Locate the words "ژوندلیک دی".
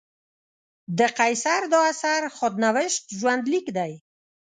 3.19-3.93